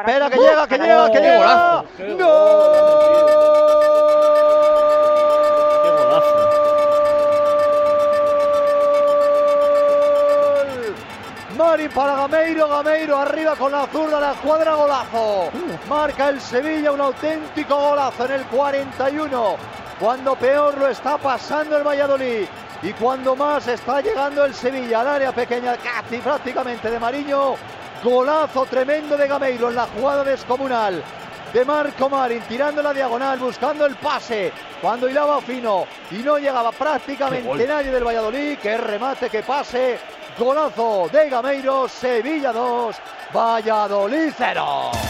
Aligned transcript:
Espera, 0.00 0.30
que 0.30 0.36
llega, 0.36 0.66
que 0.66 0.78
llega, 0.78 1.10
que 1.10 1.20
llega. 1.20 1.84
¡Gol! 2.18 2.98
Marín 11.56 11.90
para 11.90 12.14
Gameiro, 12.14 12.68
Gameiro 12.68 13.18
arriba 13.18 13.56
con 13.56 13.72
la 13.72 13.86
zurda, 13.88 14.20
la 14.20 14.32
escuadra, 14.32 14.74
golazo. 14.74 15.50
Marca 15.88 16.28
el 16.28 16.40
Sevilla 16.40 16.92
un 16.92 17.00
auténtico 17.00 17.76
golazo 17.76 18.26
en 18.26 18.32
el 18.32 18.44
41, 18.44 19.56
cuando 19.98 20.36
peor 20.36 20.78
lo 20.78 20.86
está 20.88 21.18
pasando 21.18 21.76
el 21.76 21.82
Valladolid. 21.82 22.46
Y 22.80 22.92
cuando 22.92 23.34
más 23.34 23.66
está 23.66 24.00
llegando 24.00 24.44
el 24.44 24.54
Sevilla 24.54 25.00
al 25.00 25.08
área 25.08 25.32
pequeña, 25.32 25.76
casi 25.76 26.18
prácticamente 26.18 26.88
de 26.88 27.00
Mariño, 27.00 27.56
golazo 28.02 28.66
tremendo 28.66 29.16
de 29.16 29.26
Gameiro 29.26 29.68
en 29.70 29.76
la 29.76 29.86
jugada 29.86 30.24
descomunal. 30.24 31.02
De 31.52 31.64
Marco 31.64 32.10
Marín, 32.10 32.42
tirando 32.48 32.82
la 32.82 32.92
diagonal, 32.92 33.38
buscando 33.38 33.86
el 33.86 33.96
pase, 33.96 34.52
cuando 34.82 35.08
hilaba 35.08 35.40
fino 35.40 35.86
y 36.10 36.16
no 36.16 36.38
llegaba 36.38 36.72
prácticamente 36.72 37.66
nadie 37.66 37.90
del 37.90 38.06
Valladolid, 38.06 38.58
que 38.58 38.76
remate, 38.76 39.30
que 39.30 39.42
pase, 39.42 39.98
golazo 40.38 41.08
de 41.10 41.30
Gameiro, 41.30 41.88
Sevilla 41.88 42.52
2, 42.52 42.96
Valladolid 43.32 44.32
0. 44.36 45.07